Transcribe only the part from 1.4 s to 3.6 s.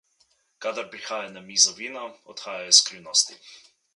mizo vino, odhajajo skrivnosti.